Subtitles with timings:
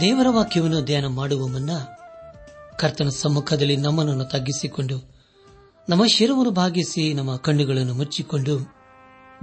[0.00, 1.70] ದೇವರ ವಾಕ್ಯವನ್ನು ಧ್ಯಾನ ಮಾಡುವ ಮುನ್ನ
[2.78, 5.14] ಕರ್ತನ ಸಮ್ಮುಖದಲ್ಲಿ ನಮ್ಮನನ್ನು ತಗ್ಗಿಸಿಕೊಂಡು,
[5.88, 8.58] ನಮ್ಮ ಶಿರವನ್ನು ಭಾಗಿಸಿ, ನಮ್ಮ ಕಣ್ಣುಗಳನ್ನು ಮುಚ್ಚಿಕೊಂಡು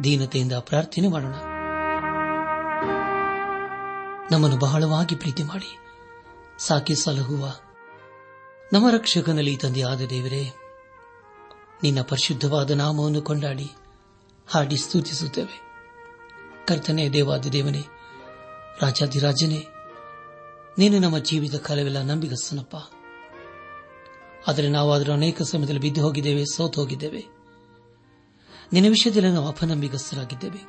[0.03, 1.34] ದೀನತೆಯಿಂದ ಪ್ರಾರ್ಥನೆ ಮಾಡೋಣ.
[4.31, 5.77] ನಮ್ಮನ್ನು ಬಹಳವಾಗಿ ಪ್ರೀತಿ ಮಾಡಿ.
[6.59, 7.54] ಸಾಕಿ ಸಲಹುವ.
[8.73, 10.54] ನಮ್ಮ ರಕ್ಷಕನಲ್ಲಿ ತಂದೆ ಆದ ದೇವರೇ,
[11.84, 13.71] ನಿನ್ನ ಪರಿಶುದ್ಧವಾದ ನಾಮವನ್ನು ಕೊಂಡಾಡಿ,
[14.48, 15.62] ಹಾಡಿ ಸ್ತುತಿಸುತ್ತೇವೆ.
[16.68, 17.84] ಕರ್ತನೇ ದೇವಾದ ದೇವನೇ,
[18.81, 19.68] ರಾಜಾದಿರಾಜನೇ
[20.81, 22.76] ನೀನು ನಮ್ಮ ಜೀವಿತ ಕಾಲವೆಲ್ಲ ನಂಬಿಗಸ್ತನಪ್ಪ.
[24.48, 27.26] ಆದರೆ ನಾವಾದರೂ ಅನೇಕ ಸಮಯದಲ್ಲಿ ಬಿದ್ದು ಹೋಗಿದ್ದೇವೆ, ಸೋತು ಹೋಗಿದ್ದೇವೆ.
[28.74, 30.62] ನಿನ್ನ ವಿಷಯದಲ್ಲಿ ನಾವು ಅಪನಂಬಿಗಸ್ತರಾಗಿದ್ದೇವೆ.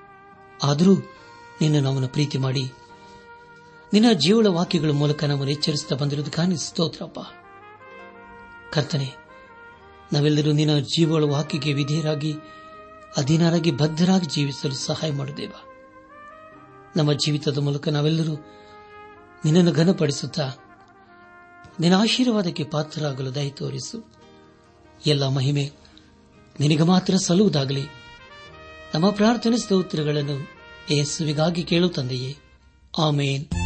[0.63, 0.95] ಆದರೂ
[1.61, 2.73] ನಿನ್ನ ನಮ್ಮನ್ನು ಪ್ರೀತಿ ಮಾಡಿ,
[3.93, 7.19] ನಿನ್ನ ಜೀವಳ ವಾಕ್ಯಗಳ ಮೂಲಕ ನಮ್ಮನ್ನು ಎಚ್ಚರಿಸುತ್ತಾ ಬಂದಿರುವುದಕ್ಕಾಗಿ ಸ್ತೋತ್ರಪ್ಪ.
[8.73, 9.15] ಕರ್ತನೆ,
[10.13, 12.35] ನಾವೆಲ್ಲರೂ ನಿನ್ನ ಜೀವಳ ವಾಕ್ಯಕ್ಕೆ ವಿಧೇಯರಾಗಿ,
[13.17, 15.53] ಅಧೀನರಾಗಿ, ಬದ್ಧರಾಗಿ ಜೀವಿಸಲು ಸಹಾಯ ಮಾಡುದೇವ.
[16.97, 18.37] ನಮ್ಮ ಜೀವಿತದ ಮೂಲಕ ನಾವೆಲ್ಲರೂ
[19.45, 20.51] ನಿನ್ನನ್ನು ಘನಪಡಿಸುತ್ತಾ
[21.81, 24.13] ನಿನ್ನ ಆಶೀರ್ವಾದಕ್ಕೆ ಪಾತ್ರರಾಗಲು ದಯ ತೋರಿಸು.
[25.07, 25.73] ಎಲ್ಲ ಮಹಿಮೆ
[26.61, 27.87] ನಿನಗೆ ಮಾತ್ರ ಸಲ್ಲುವುದಾಗಲಿ.
[28.95, 30.49] ನಮ್ಮ ಪ್ರಾರ್ಥನೆ ಸ್ತೋತ್ರಗಳನ್ನು
[30.91, 32.37] ಯೇಸುವಿಗಾಗಿ ಕೇಳುತ್ತಂದೆಯೇ
[32.99, 33.62] ಆಮೇನ್.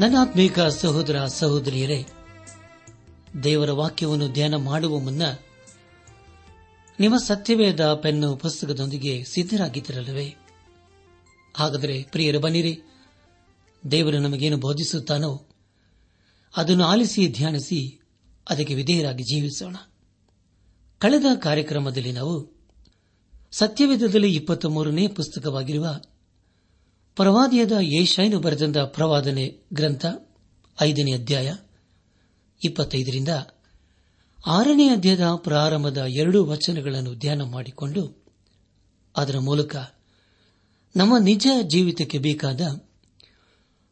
[0.00, 2.06] ನನ್ನ ಆತ್ಮೀಕ ಸಹೋದರ ಸಹೋದರಿಯರೇ,
[3.44, 5.22] ದೇವರ ವಾಕ್ಯವನ್ನು ಧ್ಯಾನ ಮಾಡುವ ಮುನ್ನ
[7.00, 10.36] ನಿಮ್ಮ ಸತ್ಯವೇದ ಪೆನ್ನು ಪುಸ್ತಕದೊಂದಿಗೆ ಸಿದ್ದರಾಗಿದ್ದಿರಲ್ಲವೇ
[11.56, 12.80] ಹಾಗಾದರೆ ಪ್ರಿಯರು ಬನ್ನಿರಿ.
[13.90, 15.46] ದೇವರು ನಮಗೇನು ಬೋಧಿಸುತ್ತಾನೋ
[16.56, 18.00] ಅದನ್ನು ಆಲಿಸಿ ಧ್ಯಾನಿಸಿ
[18.50, 19.76] ಅದಕ್ಕೆ ವಿಧೇಯರಾಗಿ ಜೀವಿಸೋಣ.
[20.98, 22.56] ಕಳೆದ ಕಾರ್ಯಕ್ರಮದಲ್ಲಿ ನಾವು
[23.50, 26.00] ಸತ್ಯವೇದದಲ್ಲಿ ಇಪ್ಪತ್ತ ಮೂರನೇ ಪುಸ್ತಕವಾಗಿರುವ
[27.18, 30.06] ಪ್ರವಾದಿಯಾದ ಯೇಷಾಯನು ಬರೆದಂತ ಪ್ರವಾದನೆ ಗ್ರಂಥ
[30.82, 31.54] ಐದನೇ ಅಧ್ಯಾಯ
[32.64, 33.28] ಇಪ್ಪತ್ತೈದರಿಂದ
[34.46, 38.24] ಆರನೇ ಅಧ್ಯಾಯದ ಪ್ರಾರಂಭದ ಎರಡೂ ವಚನಗಳನ್ನು ಧ್ಯಾನ ಮಾಡಿಕೊಂಡು
[39.16, 39.76] ಅದರ ಮೂಲಕ
[40.96, 42.60] ನಮ್ಮ ನಿಜ ಜೀವಿತಕ್ಕೆ ಬೇಕಾದ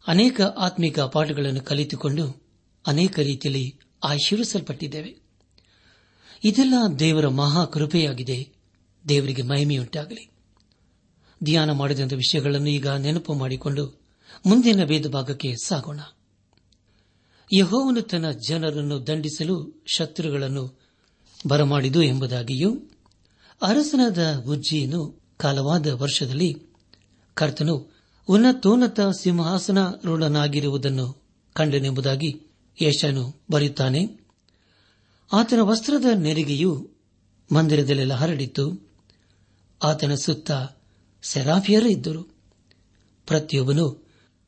[0.07, 2.43] ಅನೇಕ ಆತ್ಮಿಕ ಪಾಠಗಳನ್ನು ಕಲಿತುಕೊಂಡು
[2.87, 5.17] ಅನೇಕ ರೀತಿಯಲ್ಲಿ ಆಶೀರ್ವಿಸಲ್ಪಟ್ಟಿದ್ದೇವೆ.
[6.45, 8.49] ಇದೆಲ್ಲ ದೇವರ ಮಹಾ ಕೃಪೆಯಾಗಿದೆ.
[9.09, 10.36] ದೇವರಿಗೆ ಮಹಿಮೆಯುಂಟಾಗಲಿ.
[11.45, 14.01] ಧ್ಯಾನ ಮಾಡಿದಂಥ ವಿಷಯಗಳನ್ನು ಈಗ ನೆನಪು ಮಾಡಿಕೊಂಡು
[14.47, 16.01] ಮುಂದಿನ ಭೇದ ಭಾಗಕ್ಕೆ ಸಾಗೋಣ.
[17.53, 20.81] ಯಹೋವನು ತನ್ನ ಜನರನ್ನು ದಂಡಿಸಲು ಶತ್ರುಗಳನ್ನು
[21.47, 22.77] ಬರಮಾಡಿದು ಎಂಬುದಾಗಿಯೂ,
[23.63, 26.63] ಅರಸನಾದ ಉಜ್ಜಿಯನ್ನು ಕಾಲವಾದ ವರ್ಷದಲ್ಲಿ
[27.35, 27.97] ಕರ್ತನು
[28.29, 31.23] ಉನ್ನತೋನ್ನತ ಸಿಂಹಾಸನ ರೂಢನಾಗಿರುವುದನ್ನು
[31.53, 32.47] ಕಂಡನೆಂಬುದಾಗಿ
[32.83, 34.21] ಯಶನು ಬರೆಯುತ್ತಾನೆ.
[35.33, 36.91] ಆತನ ವಸ್ತ್ರದ ನೆರಿಗೆಯು
[37.53, 38.91] ಮಂದಿರದಲ್ಲೆಲ್ಲ ಹರಡಿತ್ತು.
[39.85, 40.51] ಆತನ ಸುತ್ತ
[41.27, 42.23] ಸೆರಾಫಿಯರು ಇದ್ದರು.
[43.27, 44.07] ಪ್ರತಿಯೊಬ್ಬನು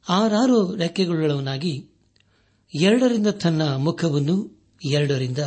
[0.08, 1.86] ಆರಾರು ರೆಕ್ಕೆಗಳುಳ್ಳವನಾಗಿ
[2.80, 5.38] ಎರಡರಿಂದ ತನ್ನ ಮುಖವನ್ನು ಎರಡರಿಂದ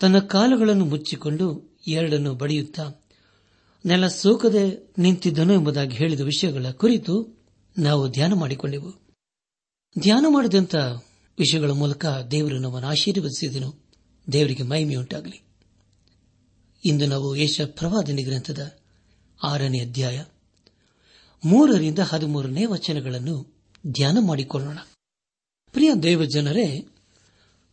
[0.00, 2.90] ತನ್ನ ಕಾಲುಗಳನ್ನು ಮುಚ್ಚಿಕೊಂಡು ಎರಡನ್ನು ಬಡಿಯುತ್ತಾ
[3.86, 7.44] ನೆಲ ಸೋಕದೆ ನಿಂತಿದ್ದನು ಎಂಬುದಾಗಿ ಹೇಳಿದ ವಿಷಯಗಳ ಕುರಿತು
[7.78, 8.92] ನಾವು ಧ್ಯಾನ ಮಾಡಿಕೊಂಡೆವು.
[9.98, 10.74] ಧ್ಯಾನ ಮಾಡಿದಂಥ
[11.38, 13.84] ವಿಷಯಗಳ ಮೂಲಕ ದೇವರು ನಮ್ಮನ್ನು ಆಶೀರ್ವದಿಸಿದನು.
[14.32, 15.42] ದೇವರಿಗೆ ಮಹಿಮೆಯುಂಟಾಗಲಿ.
[16.84, 18.78] ಇಂದು ನಾವು ಯಶ ಪ್ರವಾದನೆ ಗ್ರಂಥದ
[19.42, 20.24] ಆರನೇ ಅಧ್ಯಾಯ.
[21.44, 23.54] ಮೂರರಿಂದ ಹದಿಮೂರನೇ ವಚನಗಳನ್ನು
[23.86, 24.78] ಧ್ಯಾನ ಮಾಡಿಕೊಳ್ಳೋಣ.
[25.72, 26.86] ಪ್ರಿಯ ದೇವಜನರೇ,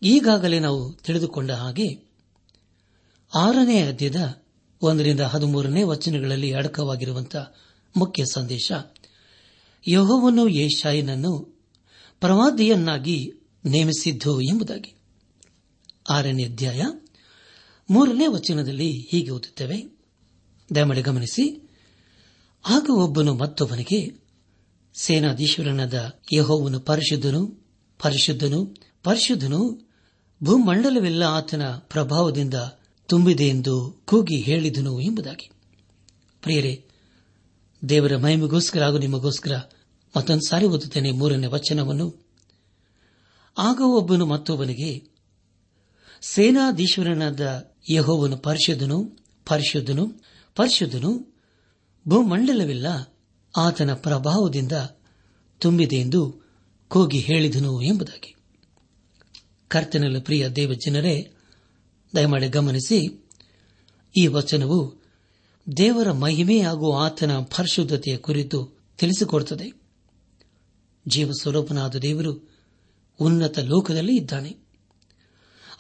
[0.04, 2.08] ಈಗಾಗಲೇ ನಾವು ತಿಳಿದುಕೊಂಡ ಹಾಗೆ
[3.36, 4.44] ಆರನೇ ಅಧ್ಯದ
[4.82, 7.56] ಒಂದರಿಂದ ಹದಿಮೂರನೇ ವಚನಗಳಲ್ಲಿ ಅಡಕವಾಗಿರುವಂತಹ
[7.98, 8.72] ಮುಖ್ಯ ಸಂದೇಶ,
[9.88, 11.62] ಯಹೋವನು ಯೇಷಾಯನನ್ನು
[12.20, 13.32] ಪ್ರವಾದಿಯನ್ನಾಗಿ
[13.66, 14.96] ನೇಮಿಸಿದ್ದು ಎಂಬುದಾಗಿ.
[16.10, 16.82] ಆರನೇ ಅಧ್ಯಾಯ
[17.90, 19.98] ಮೂರನೇ ವಚನದಲ್ಲಿ ಹೀಗೆ ಓದುತ್ತೇವೆ.
[20.76, 21.67] ದಯಮಾಡಿ ಗಮನಿಸಿ.
[22.70, 24.14] ಆಗ ಒಬ್ಬನು ಮತ್ತೊಬ್ಬನಿಗೆ,
[24.94, 27.48] ಸೇನಾಧೀಶ್ವರನಾದ ಯಹೋವನು ಪರಿಶುದ್ಧನು
[28.04, 29.90] ಪರಿಶುದ್ಧನು ಪರಿಶುದ್ಧನು,
[30.44, 32.54] ಭೂಮಂಡಲವೆಲ್ಲ ಆತನ ಪ್ರಭಾವದಿಂದ
[33.06, 35.50] ತುಂಬಿದೆ ಎಂದು ಕೂಗಿ ಹೇಳಿದನು ಎಂಬುದಾಗಿ.
[36.42, 36.86] ಪ್ರಿಯರೇ,
[37.90, 39.56] ದೇವರ ಮಹಿಮೆಗೋಸ್ಕರ ಹಾಗೂ ನಿಮಗೋಸ್ಕರ
[40.18, 42.26] ಮತ್ತೊಂದು ಸಾರಿ ಓದುತ್ತೇನೆ ಮೂರನೇ ವಚನವನ್ನು.
[43.58, 45.04] ಆಗ ಒಬ್ಬನು ಮತ್ತೊಬ್ಬನಿಗೆ,
[46.22, 50.12] ಸೇನಾಧೀಶ್ವರನಾದ ಯಹೋವನು ಪರಿಶುದ್ಧನು ಪರಿಶುದ್ಧನು
[50.56, 51.37] ಪರಿಶುದ್ಧನು
[52.10, 53.18] ಭೂಮಂಡಲವಿಲ್ಲ
[53.58, 54.72] ಆತನ ಪ್ರಭಾವದಿಂದ
[55.60, 56.36] ತುಂಬಿದೆ ಎಂದು
[56.88, 58.36] ಕೋಗಿ ಹೇಳಿದನು ಎಂಬುದಾಗಿ.
[59.68, 61.32] ಕರ್ತನಲ್ಲಿ ಪ್ರಿಯ ದೇವಜನರೇ,
[62.16, 63.26] ದಯಮಾಡಿ ಗಮನಿಸಿ,
[64.18, 65.04] ಈ ವಚನವು
[65.78, 69.82] ದೇವರ ಮಹಿಮೆ ಹಾಗೂ ಆತನ ಪರಿಶುದ್ಧತೆಯ ಕುರಿತು ತಿಳಿಸಿಕೊಡುತ್ತದೆ.
[71.08, 72.50] ಜೀವ ಸ್ವರೂಪನಾದ ದೇವರು
[73.20, 74.58] ಉನ್ನತ ಲೋಕದಲ್ಲಿ ಇದ್ದಾನೆ.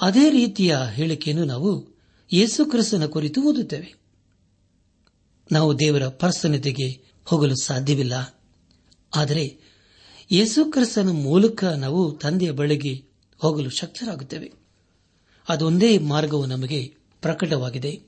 [0.01, 1.97] ಅದೇ ರೀತಿಯ ಹೇಳಿಕೆಯನ್ನು ನಾವು
[2.33, 4.06] ಯೇಸುಕ್ರಿಸ್ತನ ಕುರಿತು ಓದುತ್ತೇವೆ.
[5.51, 8.43] ನಾವು ದೇವರ ಪರ್ಸನತೆಗೆ ಹೋಗಲು ಸಾಧ್ಯವಿಲ್ಲ.
[9.15, 9.59] ಆದರೆ
[10.31, 13.05] ಯೇಸುಕ್ರಿಸ್ತನ ಮೂಲಕ ನಾವು ತಂದೆಯ ಬಳಿಗೆ
[13.37, 14.53] ಹೋಗಲು ಶಕ್ತರಾಗುತ್ತೇವೆ.
[15.49, 18.01] ಅದೊಂದೇ ಮಾರ್ಗವು ನಮಗೆ ಪ್ರಕಟವಾಗಿದೆ.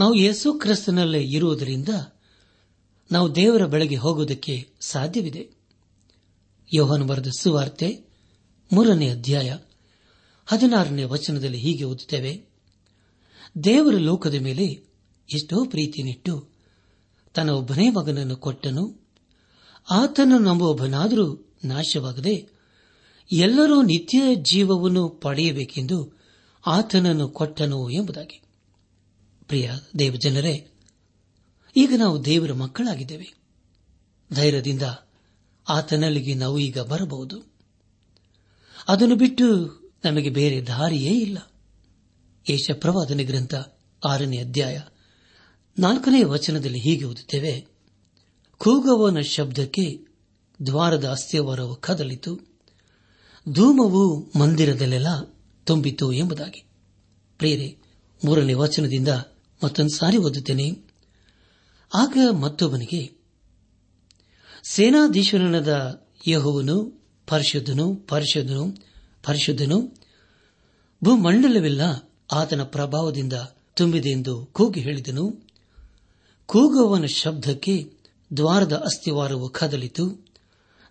[0.00, 1.88] ನಾವು ಯೇಸು ಕ್ರಿಸ್ತನಲ್ಲೇ ಇರುವುದರಿಂದ
[3.12, 5.50] ನಾವು ದೇವರ ಬಳಿಗೆ ಹೋಗುವುದಕ್ಕೆ ಸಾಧ್ಯವಿದೆ.
[6.74, 8.00] ಯೋಹನ್ ಬರೆದ ಸುವಾರ್ತೆ
[8.72, 9.56] ಮೂರನೇ ಅಧ್ಯಾಯ
[10.46, 12.44] ಹದಿನಾರನೇ ವಚನದಲ್ಲಿ ಹೀಗೆ ಓದುತ್ತೇವೆ.
[13.64, 14.91] ದೇವರ ಲೋಕದ ಮೇಲೆ
[15.34, 16.48] ಎಷ್ಟೋ ಪ್ರೀತಿನಿಟ್ಟು
[17.34, 19.08] ತನ್ನ ಒಬ್ಬನೇ ಮಗನನ್ನು ಕೊಟ್ಟನು.
[19.90, 22.48] ಆತನು ನಮ್ಮೊಬ್ಬನಾದರೂ ನಾಶವಾಗದೆ
[23.32, 26.12] ಎಲ್ಲರೂ ನಿತ್ಯ ಜೀವವನ್ನು ಪಡೆಯಬೇಕೆಂದು
[26.66, 28.42] ಆತನನ್ನು ಕೊಟ್ಟನು ಎಂಬುದಾಗಿ.
[29.46, 30.68] ಪ್ರಿಯ ದೇವಜನರೇ,
[31.76, 33.34] ಈಗ ನಾವು ದೇವರ ಮಕ್ಕಳಾಗಿದ್ದೇವೆ.
[34.34, 34.82] ಧೈರ್ಯದಿಂದ
[35.68, 37.42] ಆತನಲ್ಲಿಗೆ ನಾವು ಈಗ ಬರಬಹುದು.
[38.88, 39.46] ಅದನ್ನು ಬಿಟ್ಟು
[40.04, 41.52] ನಮಗೆ ಬೇರೆ ದಾರಿಯೇ ಇಲ್ಲ.
[42.50, 43.54] ಏಷ ಪ್ರವಾದನೆ ಗ್ರಂಥ
[44.08, 44.80] ಆರನೇ ಅಧ್ಯಾಯ
[45.78, 47.66] ನಾಲ್ಕನೇ ವಚನದಲ್ಲಿ ಹೀಗೆ ಓದುತ್ತೇವೆ
[48.58, 50.12] ಕೂಗವನ ಶಬ್ದಕ್ಕೆ
[50.66, 52.40] ದ್ವಾರದ ಅಸ್ಥಿಯವರವು ಕದಲಿತು,
[53.52, 55.06] ಧೂಮವು ಮಂದಿರದಲ್ಲೆಲ್ಲ
[55.64, 56.64] ತುಂಬಿತು ಎಂಬುದಾಗಿ.
[57.38, 57.78] ಪ್ರೇರೆ
[58.24, 59.08] ಮೂರನೇ ವಚನದಿಂದ
[59.64, 60.70] ಮತ್ತೊಂದು ಸಾರಿ ಓದುತ್ತೇನೆ.
[61.94, 63.12] ಆಗ ಮತ್ತೊಬ್ಬನಿಗೆ,
[64.64, 68.76] ಸೇನಾಧೀಶ್ವರನದ ಯಹುವನು ಪರಿಶುದ್ಧನು ಪರಿಶುದ್ಧನು
[69.24, 69.80] ಪರಿಶುದ್ಧನು,
[71.04, 73.32] ಭೂಮಂಡಲವೆಲ್ಲ ಆತನ ಪ್ರಭಾವದಿಂದ
[73.74, 75.51] ತುಂಬಿದೆ ಎಂದು ಕೂಗಿ ಹೇಳಿದನು.
[76.46, 77.92] ಕೂಗುವವನ ಶಬ್ದಕ್ಕೆ
[78.36, 80.26] ದ್ವಾರದ ಅಸ್ಥಿವಾರವು ಕದಲಿತು,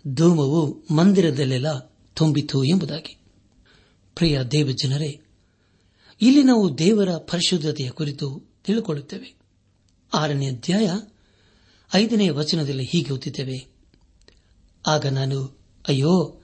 [0.07, 1.79] ಧೂಮವು ಮಂದಿರದಲ್ಲೆಲ್ಲ
[2.13, 3.19] ತುಂಬಿತು ಎಂಬುದಾಗಿ.
[4.15, 5.21] ಪ್ರಿಯ ದೇವಜನರೇ,
[6.21, 9.35] ಇಲ್ಲಿ ನಾವು ದೇವರ ಪರಿಶುದ್ಧತೆಯ ಕುರಿತು ತಿಳಿಕೊಳ್ಳುತ್ತೇವೆ.
[10.13, 10.91] ಆರನೇ ಅಧ್ಯಾಯ
[11.95, 13.67] ಐದನೇ ವಚನದಲ್ಲಿ ಹೀಗೆ ಓದಿದ್ದೇವೆ
[14.87, 16.41] ಆಗ ನಾನು, ಅಯ್ಯೋ,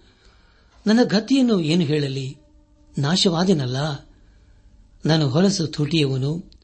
[0.88, 2.38] ನನ್ನ ಗತಿಯನ್ನು ಏನು ಹೇಳಲಿ?
[2.98, 3.77] ನಾಶವಾದೇನಲ್ಲ.
[5.05, 6.57] ನಾನು ಹೊಲಸು ತುಟಿಯವನು.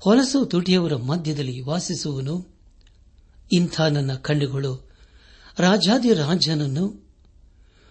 [0.00, 2.46] ಹೊಲಸು ತುಟಿಯವರ ಮಧ್ಯದಲ್ಲಿ ವಾಸಿಸುವನು
[3.52, 4.90] ಇಂಥ ನನ್ನ ಕಣ್ಣುಗಳು.
[5.58, 7.08] ರಾಜಾದಿರಾಜನನ್ನು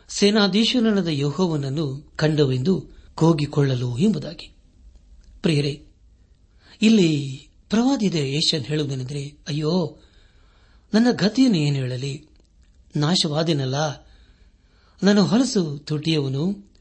[0.09, 4.55] ಸೇನಾಧೀಶನದ ಯೋಹವನನ್ನು ಕಂಡವೆಂದು ಕೂಗಿಕೊಳ್ಳಲು ಎಂಬುದಾಗಿ.
[5.41, 5.85] ಪ್ರಿಯರೇ,
[6.81, 9.99] ಇಲ್ಲಿ ಪ್ರವಾದಿದೆ ಏಷ್ಯನ್ ಹೇಳುವುದೇನೆಂದರೆ, ಅಯ್ಯೋ,
[10.93, 12.27] ನನ್ನ ಗತಿಯನ್ನು ಏನು ಹೇಳಲಿ?
[12.95, 13.97] ನಾಶವಾದೇನಲ್ಲ.
[15.03, 16.73] ನನ್ನ ಹೊಲಸು ತುಟಿಯವನು,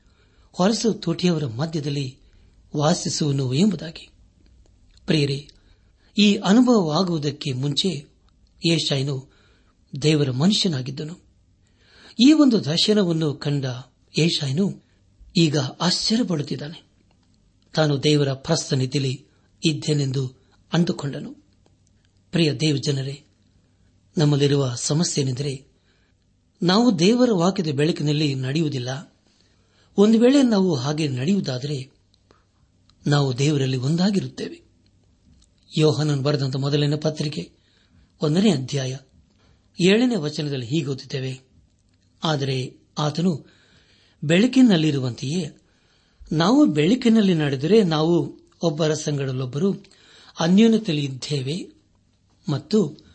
[0.52, 2.18] ಹೊಲಸು ತುಟಿಯವರ ಮಧ್ಯದಲ್ಲಿ
[2.76, 4.08] ವಾಸಿಸುವನು ಎಂಬುದಾಗಿ.
[5.08, 5.48] ಪ್ರಿಯರೇ,
[6.18, 8.06] ಈ ಅನುಭವವಾಗುವುದಕ್ಕೆ ಮುಂಚೆ
[8.66, 9.32] ಏಷಾಯನು
[10.02, 11.18] ದೇವರ ಮನುಷ್ಯನಾಗಿದ್ದನು.
[12.26, 13.64] ಈ ಒಂದು ದರ್ಶನವನ್ನು ಕಂಡ
[14.18, 14.82] ಏಷಾಯನು
[15.36, 16.82] ಈಗ ಆಶ್ಚರ್ಯಪಡುತ್ತಿದ್ದಾನೆ.
[17.74, 19.26] ತಾನು ದೇವರ ಪ್ರಸ್ತನಿತಿಲಿ
[19.64, 20.34] ಇದ್ದೇನೆಂದು
[20.72, 21.32] ಅಂದುಕೊಂಡನು.
[22.32, 23.24] ಪ್ರಿಯ ದೇವಜನರೇ,
[24.18, 25.66] ನಮ್ಮಲ್ಲಿರುವ ಸಮಸ್ಯೆನೆಂದರೆ
[26.62, 29.14] ನಾವು ದೇವರ ವಾಕ್ಯದ ಬೆಳಕಿನಲ್ಲಿ ನಡೆಯುವುದಿಲ್ಲ.
[29.96, 31.90] ಒಂದು ವೇಳೆ ನಾವು ಹಾಗೆ ನಡೆಯುವುದಾದರೆ,
[33.06, 34.67] ನಾವು ದೇವರಲ್ಲಿ ಒಂದಾಗಿರುತ್ತೇವೆ.
[35.76, 37.52] ಯೋಹನನ್ ಬರೆದಂತ ಮೊದಲನೇ ಪತ್ರಿಕೆ,
[38.22, 38.96] ಒಂದನೇ ಅಧ್ಯಾಯ,
[39.86, 41.40] ಏಳನೇ ವಚನದಲ್ಲಿ ಹೀಗೆ ಓದುತ್ತೇವೆ
[42.24, 43.46] ಆದರೆ ಆತನು
[44.24, 45.56] ಬೆಳಕಿನಲ್ಲಿರುವಂತೆಯೇ,
[46.32, 49.84] ನಾವು ಬೆಳಕಿನಲ್ಲಿ ನಡೆದರೆ ನಾವು ಒಬ್ಬರ ಸಂಗಡಲೊಬ್ಬರು
[50.40, 51.72] ಅನ್ಯೋನ್ಯತೆಯಲ್ಲಿ ಇದ್ದೇವೆ
[52.48, 53.08] ಮತ್ತು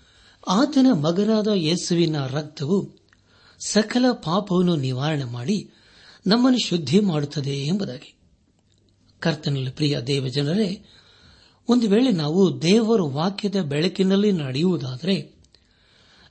[0.48, 2.90] ಆತನ ಮಗನಾದ ಯೇಸುವಿನ ರಕ್ತವು
[3.68, 5.70] ಸಕಲ ಪಾಪವನ್ನು ನಿವಾರಣೆ ಮಾಡಿ
[6.28, 8.16] ನಮ್ಮನ್ನು ಶುದ್ಧಿ ಮಾಡುತ್ತದೆ ಎಂಬುದಾಗಿ.
[9.20, 10.86] ಕರ್ತನಲ್ಲಿ ಪ್ರಿಯ ದೇವ ಜನರೇ
[11.70, 15.36] ಒಂದು ವೇಳೆ ನಾವು ದೇವರ ವಾಕ್ಯದ ಬೆಳಕಿನಲ್ಲಿ ನಡೆಯುವುದಾದರೆ,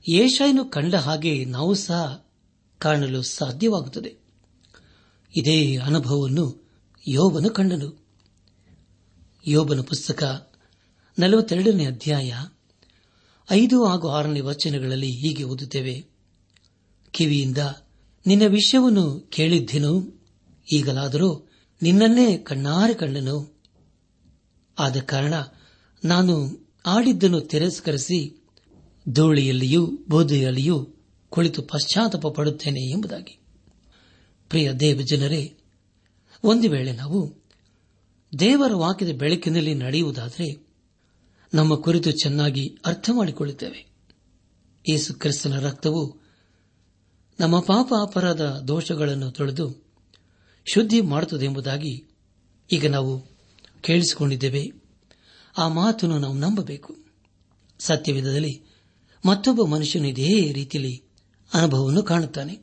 [0.09, 2.25] ಏಷಾಯನು ಕಂಡ ಹಾಗೆ ನಾವು ಸಹ
[2.79, 4.15] ಕಾಣಲು ಸಾಧ್ಯವಾಗುತ್ತದೆ.
[5.35, 6.69] ಇದೇ ಅನುಭವವನ್ನು
[7.07, 8.05] ಯೋಬನು ಕಂಡನು.
[9.47, 10.51] ಯೋಬನ ಪುಸ್ತಕ
[11.19, 12.33] ನಲವತ್ತೆರಡನೇ ಅಧ್ಯಾಯ
[13.51, 16.05] ಐದು ಹಾಗೂ ಆರನೇ ವಚನಗಳಲ್ಲಿ ಹೀಗೆ ಓದುತ್ತೇವೆ.
[17.11, 17.57] ಕಿವಿಯಿಂದ
[18.27, 20.21] ನಿನ್ನ ವಿಷಯವನ್ನು ಕೇಳಿದ್ದೆನು,
[20.71, 21.49] ಈಗಲಾದರೂ
[21.81, 23.52] ನಿನ್ನನ್ನೇ ಕಣ್ಣಾರೆ ಕಂಡನು.
[24.79, 25.33] ಆದ ಕಾರಣ
[26.03, 28.43] ನಾನು ಆಡಿದ್ದನ್ನು ತಿರಸ್ಕರಿಸಿ
[29.09, 30.87] ಧೂಳಿಯಲ್ಲಿಯೂ ಬೋಧೆಯಲ್ಲಿಯೂ
[31.29, 33.39] ಕುಳಿತು ಪಶ್ಚಾತ್ತಾಪ ಪಡುತ್ತೇನೆ ಎಂಬುದಾಗಿ.
[34.49, 35.57] ಪ್ರಿಯ ದೇವ ಜನರೇ
[36.43, 37.43] ಒಂದು ವೇಳೆ ನಾವು
[38.39, 40.67] ದೇವರ ವಾಕ್ಯದ ಬೆಳಕಿನಲ್ಲಿ ನಡೆಯುವುದಾದರೆ
[41.53, 43.93] ನಮ್ಮ ಕುರಿತು ಚೆನ್ನಾಗಿ ಅರ್ಥ ಮಾಡಿಕೊಳ್ಳುತ್ತೇವೆ
[44.89, 46.17] ಯೇಸು ಕ್ರಿಸ್ತನ ರಕ್ತವು
[47.39, 49.85] ನಮ್ಮ ಪಾಪ ಅಪರಾಧ ದೋಷಗಳನ್ನು ತೊಳೆದು
[50.73, 52.07] ಶುದ್ಧಿ ಮಾಡುತ್ತದೆ ಎಂಬುದಾಗಿ
[52.71, 53.32] ಈಗ ನಾವು
[53.83, 54.71] ಕೇಳಿಸಿಕೊಂಡಿದ್ದೇವೆ.
[55.57, 56.95] ಆ ಮಾತನ್ನು ನಾವು ನಂಬಬೇಕು.
[57.79, 58.63] ಸತ್ಯವಿಧದಲ್ಲಿ
[59.25, 61.03] ಮತ್ತೊಬ್ಬ ಮನುಷ್ಯನು ಇದೇ ರೀತಿಯಲ್ಲಿ
[61.53, 62.55] ಅನುಭವವನ್ನು ಕಾಣುತ್ತಾನೆ.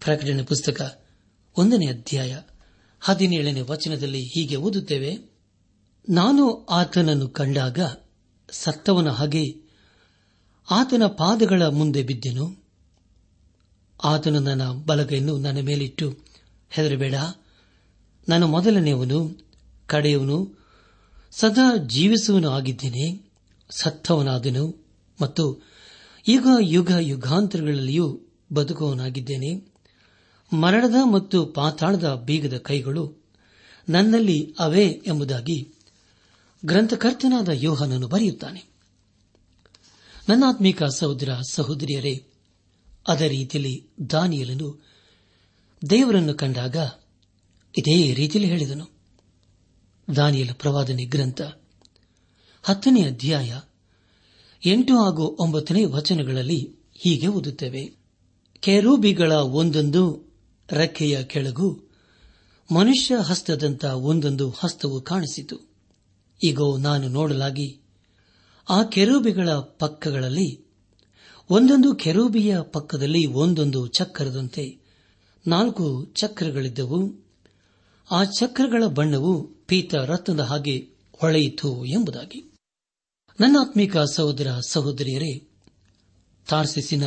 [0.00, 1.04] ಪ್ರಕಟಣೆ ಪುಸ್ತಕ
[1.56, 2.40] ಒಂದನೇ ಅಧ್ಯಾಯ
[3.00, 5.18] ಹದಿನೇಳನೇ ವಚನದಲ್ಲಿ ಹೀಗೆ ಓದುತ್ತೇವೆ.
[6.08, 7.78] ನಾನು ಆತನನ್ನು ಕಂಡಾಗ
[8.50, 9.56] ಸತ್ತವನ ಹಾಗೆ
[10.70, 12.64] ಆತನ ಪಾದಗಳ ಮುಂದೆ ಬಿದ್ದೆನು.
[14.04, 16.18] ಆತನು ನನ್ನ ಬಲಗೈಯನ್ನು ನನ್ನ ಮೇಲಿಟ್ಟು
[16.70, 17.14] ಹೆದರಬೇಡ.
[18.28, 19.47] ನಾನು ಮೊದಲನೆಯವನು
[19.88, 20.58] ಕಡೆಯವನು,
[21.30, 23.30] ಸದಾ ಜೀವಿಸುವನು ಆಗಿದ್ದೇನೆ
[23.70, 24.84] ಸತ್ತವನಾದನು
[25.20, 25.62] ಮತ್ತು
[26.28, 28.20] ಯುಗ ಯುಗ ಯುಗಾಂತರಗಳಲ್ಲಿಯೂ
[28.52, 29.72] ಬದುಕುವನಾಗಿದ್ದೇನೆ
[30.52, 33.16] ಮರಣದ ಮತ್ತು ಪಾತಾಳದ ಬೀಗದ ಕೈಗಳು
[33.88, 35.72] ನನ್ನಲ್ಲಿ ಅವೇ ಎಂಬುದಾಗಿ
[36.64, 38.64] ಗ್ರಂಥಕರ್ತನಾದ ಯೋಹನನ್ನು ಬರೆಯುತ್ತಾನೆ.
[40.28, 42.26] ನನ್ನಾತ್ಮೀಕ ಸಹೋದರ ಸಹೋದರಿಯರೇ,
[43.08, 44.84] ಅದೇ ರೀತಿಯಲ್ಲಿ ದಾನಿಯಲನು
[45.90, 46.76] ದೇವರನ್ನು ಕಂಡಾಗ
[47.78, 48.97] ಇದೇ ರೀತಿಯಲ್ಲಿ ಹೇಳಿದನು.
[50.16, 51.40] ದಾನಿಯಲ ಪ್ರವಾದನೆ ಗ್ರಂಥ.
[52.62, 53.60] ಹತ್ತನೇ ಅಧ್ಯಾಯ
[54.66, 57.94] ಎಂಟು ಹಾಗೂ ಒಂಬತ್ತನೇ ವಚನಗಳಲ್ಲಿ ಹೀಗೆ ಓದುತ್ತೇವೆ.
[58.60, 60.24] ಕೆರೂಬಿಗಳ ಒಂದೊಂದು
[60.72, 61.82] ರೆಕ್ಕೆಯ ಕೆಳಗು
[62.74, 65.56] ಮನುಷ್ಯ ಹಸ್ತದಂತ ಒಂದೊಂದು ಹಸ್ತವು ಕಾಣಿಸಿತು.
[66.44, 67.80] ಈಗ ನಾನು ನೋಡಲಾಗಿ
[68.68, 70.66] ಆ ಕೆರೂಬಿಗಳ ಪಕ್ಕಗಳಲ್ಲಿ
[71.50, 74.78] ಒಂದೊಂದು ಕೆರೂಬಿಯ ಪಕ್ಕದಲ್ಲಿ ಒಂದೊಂದು ಚಕ್ರದಂತೆ
[75.46, 77.27] ನಾಲ್ಕು ಚಕ್ರಗಳಿದ್ದವು.
[78.10, 82.54] ಆ ಚಕ್ರಗಳ ಬಣ್ಣವು ಪೀತ ರತ್ನದ ಹಾಗೆ ಹೊಳೆಯಿತು ಎಂಬುದಾಗಿ.
[83.40, 85.48] ನನ್ನಾತ್ಮೀಕ ಸಹೋದರ ಸಹೋದರಿಯರೇ,
[86.48, 87.02] ತಾರ್ಸಿಸಿನ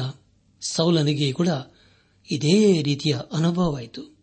[0.61, 1.47] ಸೌಲನಿಗೆ ಕೂಡ
[2.31, 4.17] ಇದೇ ರೀತಿಯ ಅನುಭವವಾಯಿತು.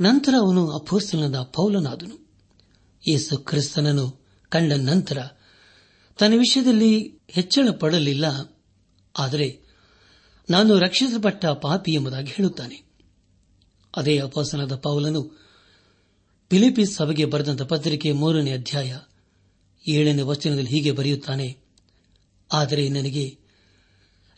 [0.00, 2.30] ನಂತರ ಅವನು ಅಪೋಸ್ತಲನಾದ ಪೌಲನಾದನು.
[3.08, 5.18] ಯೇಸು ಕ್ರಿಸ್ತನನ್ನು ಕಂಡ ನಂತರ
[6.18, 8.56] ತನ್ನ ವಿಷಯದಲ್ಲಿ ಹೆಚ್ಚಳ ಪಡಲಿಲ್ಲ.
[9.18, 9.62] ಆದರೆ
[10.50, 12.82] ನಾನು ರಕ್ಷಿಸಲ್ಪಟ್ಟ ಪಾಪಿ ಎಂಬುದಾಗಿ ಹೇಳುತ್ತಾನೆ.
[13.96, 15.49] ಅದೇ ಅಪೋಸ್ತಲನಾದ ಪೌಲನು
[16.50, 18.96] ಫಿಲಿಪಿಸ್ ಸಭೆಗೆ ಬರೆದಂತಹ ಪತ್ರಿಕೆ ಮೂರನೇ ಅಧ್ಯಾಯ
[19.84, 21.56] ಏಳನೇ ವಚನದಲ್ಲಿ ಹೀಗೆ ಬರೆಯುತ್ತಾನೆ,
[22.52, 23.38] ಆದರೆ ನನಗೆ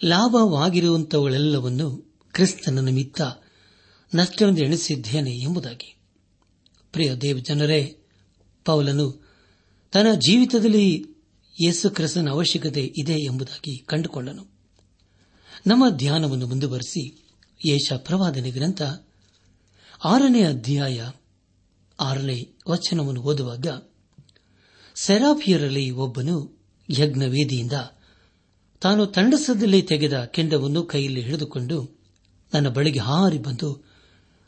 [0.05, 1.89] ಲಾಭವಾಗಿರುವಂತವುಗಳೆಲ್ಲವನ್ನು
[2.35, 3.21] ಕ್ರಿಸ್ತನ ನಿಮಿತ್ತ
[4.15, 5.91] ನಷ್ಟವೆಂದು ಎಣಿಸಿದ್ದೇನೆ ಎಂಬುದಾಗಿ.
[6.93, 7.81] ಪ್ರಿಯ ದೇವ್ ಜನರೇ,
[8.65, 9.07] ಪೌಲನು
[9.93, 10.87] ತನ್ನ ಜೀವಿತದಲ್ಲಿ
[11.57, 14.45] ಯೇಸು ಕ್ರಿಸ್ತನ ಅವಶ್ಯಕತೆ ಇದೆ ಎಂಬುದಾಗಿ ಕಂಡುಕೊಂಡನು.
[15.67, 17.03] ನಮ್ಮ ಧ್ಯಾನವನ್ನು ಮುಂದುವರೆಸಿ
[17.61, 18.83] ಯೇಷ ಪ್ರವಾದನೆ ಗ್ರಂಥ
[20.05, 21.01] ಆರನೇ ಅಧ್ಯಾಯ
[22.03, 23.67] ಆರನೇ ವಚನವನ್ನು ಓದುವಾಗ
[24.95, 27.73] ಸೆರಾಫಿಯರಲ್ಲಿ ಒಬ್ಬನು ಯಜ್ಞವೇದಿಯಿಂದ
[28.81, 32.03] ತಾನು ತಂಡಸದಲ್ಲಿ ತೆಗೆದ ಕೆಂಡವನ್ನು ಕೈಯಲ್ಲಿ ಹಿಡಿದುಕೊಂಡು
[32.55, 33.93] ನನ್ನ ಬಳಿಗೆ ಹಾರಿ ಬಂದು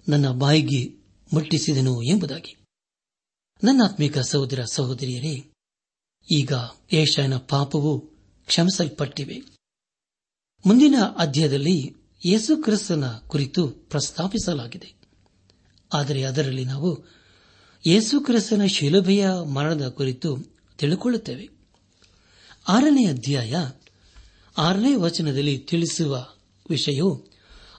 [0.08, 2.56] ನನ್ನ ಬಾಯಿಗೆ ಮುಟ್ಟಿಸಿದನು ಎಂಬುದಾಗಿ.
[3.64, 5.52] ನನ್ನಾತ್ಮಿಕ ಸಹೋದರ ಸಹೋದರಿಯರೇ,
[6.32, 6.52] ಈಗ
[6.92, 8.00] ಏಷಾಯನ ಪಾಪವು
[8.46, 9.42] ಕ್ಷಮಿಸಲ್ಪಟ್ಟಿವೆ.
[10.66, 11.94] ಮುಂದಿನ ಅಧ್ಯಾಯದಲ್ಲಿ
[12.26, 14.94] ಯೇಸು ಕ್ರಿಸ್ತನ ಕುರಿತು ಪ್ರಸ್ತಾಪಿಸಲಾಗಿದೆ.
[15.94, 17.04] ಆದರೆ ಅದರಲ್ಲಿ ನಾವು
[17.86, 20.38] ಯೇಸು ಕ್ರಿಸ್ತನ ಶಿಲುಬೆಯ ಮರಣದ ಕುರಿತು
[20.78, 21.48] ತಿಳಿಕೊಳ್ಳುತ್ತೇವೆ.
[22.68, 23.56] ಆರನೇ ಅಧ್ಯಾಯ
[24.58, 26.26] ಆರನೇ ವಚನದಲ್ಲಿ ತಿಳಿಸುವ
[26.70, 27.26] ವಿಷಯವು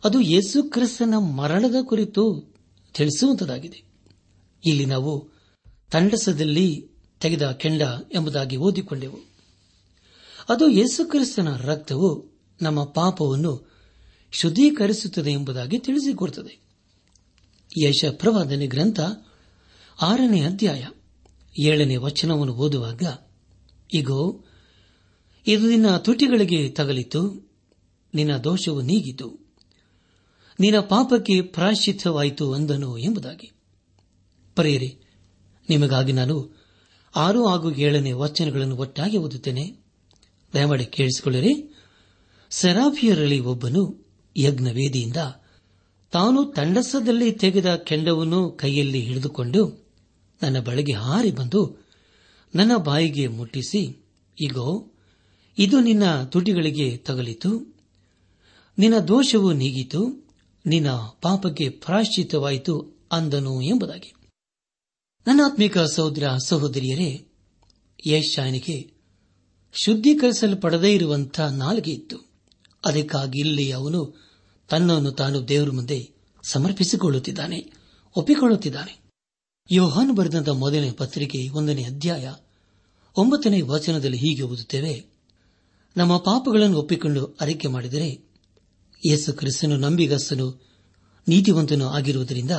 [0.03, 2.53] ಅದು ಯೇಸು ಕ್ರಿಸ್ತನ ಮರಣದ ಕುರಿತು
[2.93, 3.83] ತಿಳಿಸುವಂತಾಗಿದೆ
[4.65, 5.29] ಇಲ್ಲಿ ನಾವು
[5.91, 6.88] ತಂಡಸದಲ್ಲಿ
[7.21, 7.81] ತೆಗೆದ ಕೆಂಡ
[8.13, 9.19] ಎಂಬುದಾಗಿ ಓದಿಕೊಂಡೆವು.
[10.50, 13.71] ಅದು ಯೇಸು ಕ್ರಿಸ್ತನ ರಕ್ತವು ನಮ್ಮ ಪಾಪವನ್ನು
[14.31, 16.65] ಶುದ್ಧೀಕರಿಸುತ್ತದೆ ಎಂಬುದಾಗಿ ತಿಳಿಸಿಕೊಡುತ್ತದೆ
[17.83, 19.00] ಯಶ ಪ್ರವಾದನೆ ಗ್ರಂಥ
[20.01, 20.87] ಆರನೇ ಅಧ್ಯಾಯ
[21.59, 23.03] ಏಳನೇ ವಚನವನ್ನು ಓದುವಾಗ,
[23.93, 24.45] ಇಗೋ,
[25.47, 27.51] ಇದು ನಿನ್ನ ತುಟಿಗಳಿಗೆ ತಗಲಿತು,
[28.13, 29.39] ನಿನ್ನ ದೋಷವು ನೀಗಿತು,
[30.59, 33.51] ನಿನ್ನ ಪಾಪಕ್ಕೆ ಪ್ರಾಶ್ಚಿತವಾಯಿತು ಅಂದನು ಎಂಬುದಾಗಿ.
[34.55, 34.99] ಪರೇರಿ
[35.69, 36.65] ನಿಮಗಾಗಿ ನಾನು
[37.15, 39.73] ಆರು ಹಾಗೂ ಏಳನೇ ವಚನಗಳನ್ನು ಒಟ್ಟಾಗಿ ಓದುತ್ತೇನೆ.
[40.53, 41.75] ದಯಮಾಡಿ ಕೇಳಿಸಿಕೊಳ್ಳಿರಿ.
[42.49, 44.05] ಸೆರಾಫಿಯರಲ್ಲಿ ಒಬ್ಬನು
[44.37, 45.17] ಯಜ್ಞವೇದಿಯಿಂದ
[46.11, 49.85] ತಾನು ತಂಡಸದಲ್ಲಿ ತೆಗೆದ ಕೆಂಡವನ್ನು ಕೈಯಲ್ಲಿ ಹಿಡಿದುಕೊಂಡು
[50.45, 51.77] ನನ್ನ ಬಳಿಗೆ ಹಾರಿ ಬಂದು,
[52.55, 54.05] ನನ್ನ ಬಾಯಿಗೆ ಮುಟ್ಟಿಸಿ,
[54.41, 54.91] ಇಗೋ,
[55.57, 57.75] ಇದು ನಿನ್ನ ತುಟಿಗಳಿಗೆ ತಗಲಿತು.
[58.77, 60.25] ನಿನ್ನ ದೋಷವು ನೀಗಿತು.
[60.65, 64.13] ನಿನ್ನ ಪಾಪಕ್ಕೆ ಪ್ರಾಶ್ಚಿತವಾಯಿತು ಅಂದನು ಎಂಬುದಾಗಿ.
[65.27, 67.27] ನನ್ನ ಆತ್ಮಿಕ ಸಹೋದರ ಸಹೋದರಿಯರೇ
[68.07, 68.91] ಯಶಾನಿಗೆ
[69.73, 72.17] ಶುದ್ಧೀಕರಿಸಲ್ಪಡದೇ ಇರುವಂತಹ ನಾಲಿಗೆ ಇತ್ತು.
[72.85, 74.29] ಅದಕ್ಕಾಗಿ ಇಲ್ಲಿ ಅವನು
[74.69, 76.11] ತನ್ನನ್ನು ತಾನು ದೇವರ ಮುಂದೆ
[76.49, 77.71] ಸಮರ್ಪಿಸಿಕೊಳ್ಳುತ್ತಿದ್ದಾನೆ,
[78.15, 79.04] ಒಪ್ಪಿಕೊಳ್ಳುತ್ತಿದ್ದಾನೆ.
[79.72, 82.34] ಯೋಹಾನು ಬರೆದಂತ ಮೊದಲನೇ ಪತ್ರಿಕೆ ಒಂದನೇ ಅಧ್ಯಾಯ
[83.17, 85.05] ಒಂಬತ್ತನೇ ವಚನದಲ್ಲಿ ಹೀಗೆ ಓದುತ್ತೇವೆ.
[85.98, 88.25] ನಮ್ಮ ಪಾಪಗಳನ್ನು ಒಪ್ಪಿಕೊಂಡು ಅರಿಕೆ ಮಾಡಿದರೆ
[89.10, 90.65] ಯೇಸು ಕ್ರಿಸ್ತನು ನಂಬಿಗಸ್ತನು,
[91.27, 92.51] ನೀತಿವಂತನು ಆಗಿರುವುದರಿಂದ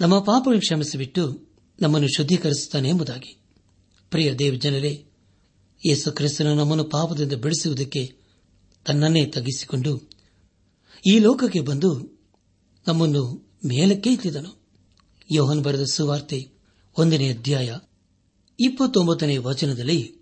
[0.00, 1.48] ನಮ್ಮ ಪಾಪಗಳನ್ನು ಕ್ಷಮಿಸಿಬಿಟ್ಟು
[1.80, 3.40] ನಮ್ಮನ್ನು ಶುದ್ಧೀಕರಿಸುತ್ತಾನೆ ಎಂಬುದಾಗಿ.
[4.10, 5.06] ಪ್ರಿಯ ದೇವ್ ಜನರೇ,
[5.86, 8.16] ಯೇಸು ಕ್ರಿಸ್ತನು ನಮ್ಮನ್ನು ಪಾಪದಿಂದ ಬಿಡಿಸುವುದಕ್ಕೆ
[8.86, 10.10] ತನ್ನನ್ನೇ ತಗ್ಗಿಸಿಕೊಂಡು
[11.06, 12.20] ಈ ಲೋಕಕ್ಕೆ ಬಂದು
[12.86, 14.59] ನಮ್ಮನ್ನು ಮೇಲಕ್ಕೆ ಎತ್ತಿದನು.
[15.30, 16.50] ಯೋಹನ್ ಬರೆದ ಸುವಾರ್ತೆ
[16.98, 17.76] ಒಂದನೇ ಅಧ್ಯಾಯ
[18.60, 20.14] ಇಪ್ಪತ್ತೊಂಬತ್ತನೇ ವಚನದಲ್ಲಿ,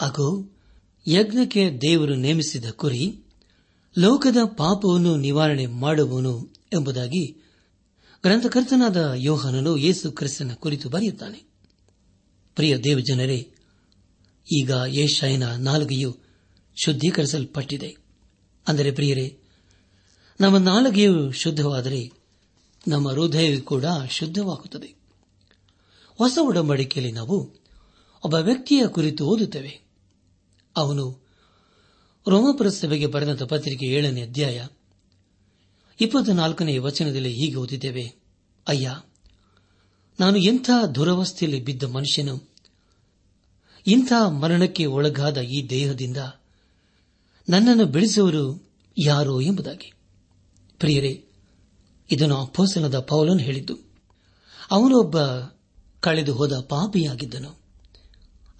[0.00, 0.50] ಅಗೋ,
[1.08, 3.18] ಯಜ್ಞಕ್ಕೆ ದೇವರು ನೇಮಿಸಿದ ಕುರಿ
[3.98, 7.26] ಲೋಕದ ಪಾಪವನ್ನು ನಿವಾರಣೆ ಮಾಡುವನು ಎಂಬುದಾಗಿ
[8.22, 11.44] ಗ್ರಂಥಕರ್ತನಾದ ಯೋಹನನು ಯೇಸು ಕ್ರಿಸ್ತನ ಕುರಿತು ಬರೆಯುತ್ತಾನೆ.
[12.54, 13.50] ಪ್ರಿಯ ದೇವಜನರೇ,
[14.52, 16.16] ಈಗ ಏಷಾಯನ ನಾಲಿಗೆಯು
[16.84, 17.96] ಶುದ್ಧೀಕರಿಸಲ್ಪಟ್ಟಿದೆ.
[18.68, 19.38] ಅಂದರೆ ಪ್ರಿಯರೇ,
[20.40, 22.21] ನಮ್ಮ ನಾಲಗೆಯು ಶುದ್ಧವಾದರೆ
[22.88, 24.94] ನಮ್ಮ ಹೃದಯವು ಕೂಡ ಶುದ್ಧವಾಗುತ್ತದೆ.
[26.18, 27.50] ಹೊಸ ಒಡಂಬಡಿಕೆಯಲ್ಲಿ ನಾವು
[28.24, 29.80] ಒಬ್ಬ ವ್ಯಕ್ತಿಯ ಕುರಿತು ಓದುತ್ತೇವೆ.
[30.76, 31.22] ಅವನು
[32.28, 34.66] ರೋಮಪುರ ಸಭೆಗೆ ಬರೆದಂತ ಪತ್ರಿಕೆ ಏಳನೇ ಅಧ್ಯಾಯ
[36.00, 38.14] ಇಪ್ಪತ್ನಾಲ್ಕನೇ ವಚನದಲ್ಲಿ ಹೀಗೆ ಓದಿದ್ದೇವೆ.
[38.68, 39.02] ಅಯ್ಯ,
[40.20, 42.48] ನಾನು ಎಂಥ ದುರವಸ್ಥೆಯಲ್ಲಿ ಬಿದ್ದ ಮನುಷ್ಯನು,
[43.86, 46.16] ಇಂಥ ಮರಣಕ್ಕೆ ಒಳಗಾದ ಈ ದೇಹದಿಂದ
[47.48, 49.92] ನನ್ನನ್ನು ಬೆಳೆಸುವರು ಯಾರೋ ಎಂಬುದಾಗಿ.
[50.78, 51.24] ಪ್ರಿಯರೇ
[52.12, 53.76] ಇದನ್ನು ಅಪ್ಪೋಸನದ ಪೌಲನ್ ಹೇಳಿದ್ದು
[54.70, 55.20] ಅವನು ಒಬ್ಬ
[56.00, 57.58] ಕಳೆದು ಹೋದ ಪಾಪಿಯಾಗಿದ್ದನು.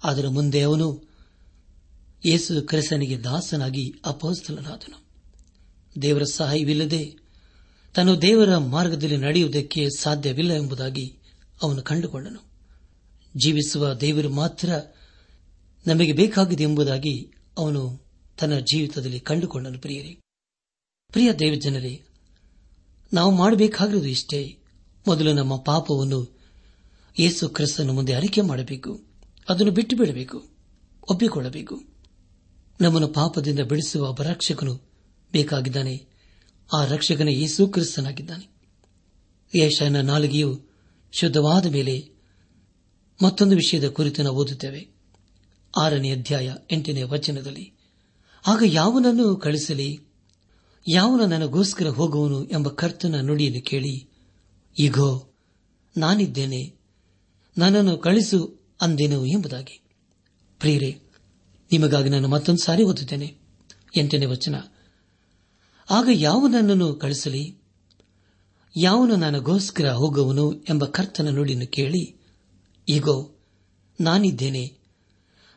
[0.03, 1.09] ಅದರ ಮುಂದೆ ಅವನು
[2.25, 5.03] ಯೇಸು ಕ್ರಿಸ್ತನಿಗೆ ದಾಸನಾಗಿ ಅಪೋಸ್ತಲನಾದನು.
[6.01, 7.15] ದೇವರ ಸಹಾಯವಿಲ್ಲದೆ
[7.95, 11.17] ತಾನು ದೇವರ ಮಾರ್ಗದಲ್ಲಿ ನಡೆಯುವುದಕ್ಕೆ ಸಾಧ್ಯವಿಲ್ಲ ಎಂಬುದಾಗಿ
[11.63, 12.39] ಅವನು ಕಂಡುಕೊಂಡನು.
[13.37, 14.69] ಜೀವಿಸುವ ದೇವರು ಮಾತ್ರ
[15.87, 18.05] ನಮಗೆ ಬೇಕಾಗಿದೆ ಎಂಬುದಾಗಿ ಅವನು
[18.39, 20.19] ತನ್ನ ಜೀವಿತದಲ್ಲಿ ಕಂಡುಕೊಂಡನು, ಪ್ರಿಯರೇ.
[21.11, 22.03] ಪ್ರಿಯ ದೇವಜನರೇ
[23.13, 24.57] ನಾವು ಮಾಡಬೇಕಾಗಿರುವುದು ಇಷ್ಟೇ.
[25.07, 26.39] ಮೊದಲು ನಮ್ಮ ಪಾಪವನ್ನು
[27.19, 29.01] ಯೇಸು ಕ್ರಿಸ್ತನ ಮುಂದೆ ಅರಿಕೆ ಮಾಡಬೇಕು.
[29.49, 30.49] ಅದನ್ನು ಬಿಟ್ಟು ಬಿಡಬೇಕು.
[31.09, 31.83] ಒಪ್ಪಿಕೊಳ್ಳಬೇಕು.
[32.81, 34.75] ನಮ್ಮನ್ನು ಪಾಪದಿಂದ ಬಿಡಿಸುವ ಒಬ್ಬ ರಕ್ಷಕನು
[35.31, 36.05] ಬೇಕಾಗಿದ್ದಾನೆ.
[36.73, 38.53] ಆ ರಕ್ಷಕನ ಯೇಸು ಕ್ರಿಸ್ತನಾಗಿದ್ದಾನೆ.
[39.55, 40.61] ಯೇಷನ ನಾಲಿಗೆಯು
[41.11, 42.09] ಶುದ್ಧವಾದ ಮೇಲೆ
[43.23, 44.87] ಮತ್ತೊಂದು ವಿಷಯದ ಕುರಿತು ನಾವು ಓದುತ್ತೇವೆ.
[45.77, 47.73] ಆರನೇ ಅಧ್ಯಾಯ ಎಂಟನೇ ವಚನದಲ್ಲಿ,
[48.47, 49.99] ಆಗ ಯಾವನನ್ನು ಕಳಿಸಲಿ
[50.87, 54.09] ಯಾವನ ನನಗೋಸ್ಕರ ಹೋಗುವನು ಎಂಬ ಕರ್ತನ ನುಡಿಯನ್ನು ಕೇಳಿ
[54.79, 55.33] ಈಗೋ
[55.97, 56.75] ನಾನಿದ್ದೇನೆ,
[57.57, 59.81] ನನ್ನನ್ನು ಕಳಿಸು ಅಂದೆನು ಎಂಬುದಾಗಿ.
[60.59, 61.01] ಪ್ರಿಯರೇ,
[61.71, 63.35] ನಿಮಗಾಗಿ ನಾನು ಮತ್ತೊಂದು ಸಾರಿ ಓದುತ್ತೇನೆ.
[63.95, 64.55] ಎಂಟನೇ ವಚನ.
[65.89, 67.57] ಆಗ ಯಾವ ನನ್ನನ್ನು ಕಳಿಸಲಿ?
[68.77, 72.15] ಯಾವನು ನನಗೋಸ್ಕರ ಹೋಗುವನು ಎಂಬ ಕರ್ತನ ನುಡಿಯನ್ನು ಕೇಳಿ
[72.89, 73.35] ಈಗೋ
[74.01, 74.77] ನಾನಿದ್ದೇನೆ,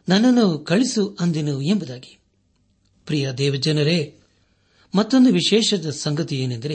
[0.08, 2.18] ನನ್ನನ್ನು ಕಳಿಸು ಅಂದೆನು ಎಂಬುದಾಗಿ.
[3.06, 4.18] ಪ್ರಿಯ ದೇವಜನರೇ
[4.96, 6.74] ಮತ್ತೊಂದು ವಿಶೇಷದ ಸಂಗತಿ ಏನೆಂದರೆ,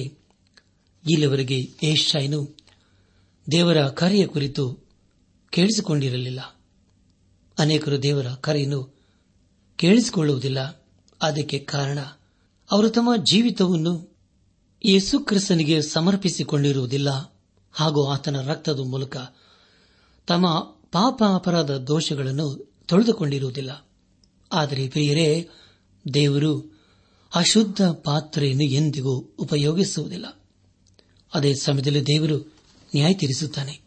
[1.12, 2.58] ಇಲ್ಲಿವರೆಗೆ ಏಷಾಯನು
[3.52, 4.80] ದೇವರ ಕರೆಯ ಕುರಿತು
[5.50, 6.40] ಕೇಳಿಸಿಕೊಂಡಿರಲಿಲ್ಲ.
[7.60, 9.00] ಅನೇಕರು ದೇವರ ಕರೆಯನ್ನು
[9.76, 10.86] ಕೇಳಿಸಿಕೊಳ್ಳುವುದಿಲ್ಲ.
[11.22, 12.00] ಅದಕ್ಕೆ ಕಾರಣ,
[12.72, 14.18] ಅವರು ತಮ್ಮ ಜೀವಿತವನ್ನು
[14.86, 17.42] ಯೇಸು ಕ್ರಿಸ್ತನಿಗೆ ಸಮರ್ಪಿಸಿಕೊಂಡಿರುವುದಿಲ್ಲ.
[17.72, 19.18] ಹಾಗೂ ಆತನ ರಕ್ತದ ಮೂಲಕ
[20.28, 20.60] ತಮ್ಮ
[20.92, 23.88] ಪಾಪ ಅಪರಾಧ ದೋಷಗಳನ್ನು ತೊಳೆದುಕೊಂಡಿರುವುದಿಲ್ಲ.
[24.52, 25.50] ಆದರೆ ಪ್ರಿಯರೇ,
[26.14, 26.81] ದೇವರು
[27.36, 30.50] ಅಶುದ್ಧ ಪಾತ್ರೆಯನ್ನು ಎಂದಿಗೂ ಉಪಯೋಗಿಸುವುದಿಲ್ಲ.
[31.34, 32.38] ಅದೇ ಸಮಯದಲ್ಲಿ ದೇವರು
[32.96, 33.82] ನ್ಯಾಯ ತೀರಿಸುತ್ತಾನೆ.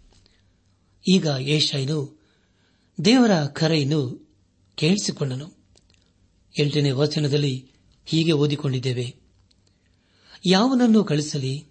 [1.08, 2.20] ಈಗ ಏಷಾಯನು
[3.04, 4.28] ದೇವರ ಕರೆಯನ್ನು
[4.74, 5.52] ಕೇಳಿಸಿಕೊಂಡನು.
[6.60, 7.70] ಎಂಟನೇ ವಚನದಲ್ಲಿ
[8.06, 9.16] ಹೀಗೆ ಓದಿಕೊಂಡಿದ್ದೇವೆ.
[10.46, 11.66] ಯಾವನನ್ನು ಕಳಿಸಲಿ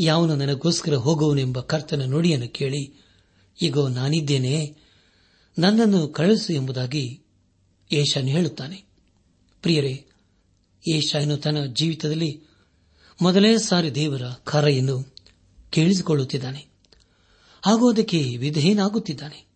[0.00, 2.94] ಯಾವನು ನನಗೋಸ್ಕರ ಹೋಗುವನೆಂಬ ಕರ್ತನ ನುಡಿಯನ್ನು ಕೇಳಿ
[3.62, 4.76] ಈಗ ನಾನಿದ್ದೇನೆ,
[5.58, 7.20] ನನ್ನನ್ನು ಕಳಿಸು ಎಂಬುದಾಗಿ
[7.92, 8.84] ಏಷಾನು ಹೇಳುತ್ತಾನೆ.
[9.62, 10.06] ಪ್ರಿಯರೇ
[10.90, 12.42] ಏಷಾಯನು ತನ್ನ ಜೀವಿತದಲ್ಲಿ
[13.22, 15.14] ಮೊದಲೇ ಸಾರಿ ದೇವರ ಕರೆಯನ್ನು
[15.70, 16.66] ಕೇಳಿಸಿಕೊಳ್ಳುತ್ತಿದ್ದಾನೆ.
[17.62, 19.46] ಹಾಗೂ ಅದಕ್ಕೆ ವಿಧೇಯನಾಗುತ್ತಿದ್ದಾನೆ.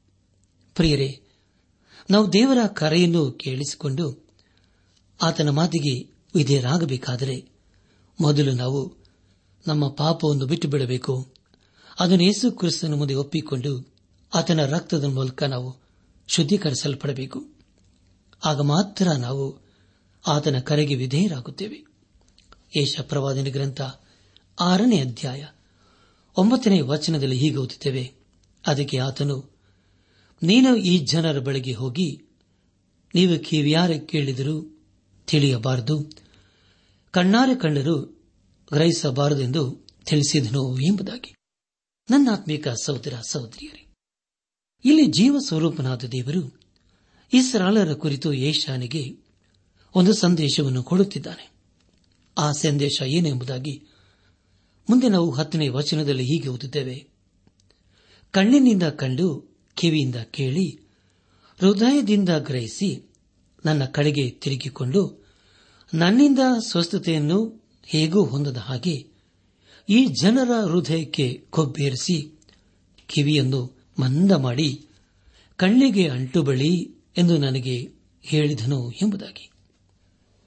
[0.75, 1.21] ಪ್ರಿಯರೇ,
[2.11, 4.27] ನಾವು ದೇವರ ಕರೆಯನ್ನು ಕೇಳಿಸಿಕೊಂಡು
[5.23, 7.49] ಆತನ ಮಾತಿಗೆ ವಿಧೇಯರಾಗಬೇಕಾದರೆ
[8.21, 8.95] ಮೊದಲು ನಾವು
[9.67, 11.33] ನಮ್ಮ ಪಾಪವನ್ನು ಬಿಟ್ಟು ಬಿಡಬೇಕು
[12.01, 13.95] ಅದನ್ನು ಯೇಸು ಕ್ರಿಸ್ತನ ಮುಂದೆ ಒಪ್ಪಿಕೊಂಡು
[14.35, 15.77] ಆತನ ರಕ್ತದ ಮೂಲಕ ನಾವು
[16.29, 17.45] ಶುದ್ಧೀಕರಿಸಲ್ಪಡಬೇಕು.
[18.45, 19.66] ಆಗ ಮಾತ್ರ ನಾವು
[20.27, 21.85] ಆತನ ಕರೆಗೆ ವಿಧೇಯರಾಗುತ್ತೇವೆ.
[22.81, 23.81] ಏಷಾ ಪ್ರವಾದನೆ ಗ್ರಂಥ
[24.61, 25.47] ಆರನೇ ಅಧ್ಯಾಯ
[26.37, 28.13] ಒಂಬತ್ತನೇ ವಚನದಲ್ಲಿ ಹೀಗೆ ಓದುತ್ತೇವೆ.
[28.67, 29.59] ಅದಕ್ಕೆ ಆತನು,
[30.43, 32.23] ನೀನು ಈ ಜನರ ಬಳಿಗೆ ಹೋಗಿ,
[33.15, 34.85] ನೀವು ಕಿವಿಯಾರ ಕೇಳಿದರೂ
[35.27, 36.11] ತಿಳಿಯಬಾರದು,
[37.11, 38.01] ಕಣ್ಣಾರೆ ಕಂಡರೂ
[38.73, 41.35] ಗ್ರಹಿಸಬಾರದೆಂದು ತಿಳಿಸಿದನು ಎಂಬುದಾಗಿ.
[42.11, 43.95] ನನ್ನ ಆತ್ಮಿಕ ಸಹೋದರ ಸಹೋದರಿಯರೇ,
[44.85, 46.61] ಇಲ್ಲಿ ಜೀವ ಸ್ವರೂಪನಾದ ದೇವರು
[47.33, 49.26] ಇಸ್ರಾಲರ ಕುರಿತು ಯೇಷಾನಿಗೆ
[49.97, 51.51] ಒಂದು ಸಂದೇಶವನ್ನು ಕೊಡುತ್ತಿದ್ದಾನೆ.
[52.39, 53.83] ಆ ಸಂದೇಶ ಏನೆಂಬುದಾಗಿ
[54.91, 57.07] ಮುಂದೆ ನಾವು ಹತ್ತನೇ ವಚನದಲ್ಲಿ ಹೀಗೆ ಓದುತ್ತೇವೆ.
[58.31, 60.79] ಕಣ್ಣಿನಿಂದ ಕಂಡು ಕಿವಿಯಿಂದ ಕೇಳಿ
[61.61, 63.11] ಹೃದಯದಿಂದ ಗ್ರಹಿಸಿ
[63.65, 65.27] ನನ್ನ ಕಡೆಗೆ ತಿರುಗಿಕೊಂಡು
[65.95, 69.07] ನನ್ನಿಂದ ಸ್ವಸ್ಥತೆಯನ್ನು ಹೇಗೂ ಹೊಂದದ ಹಾಗೆ
[69.89, 72.39] ಈ ಜನರ ಹೃದಯಕ್ಕೆ ಕೊಬ್ಬೇರಿಸಿ
[73.07, 74.87] ಕಿವಿಯನ್ನು ಮಂದ ಮಾಡಿ
[75.57, 79.51] ಕಣ್ಣಿಗೆ ಅಂಟು ಬಳಿ ಎಂದು ನನಗೆ ಹೇಳಿದನು ಎಂಬುದಾಗಿ.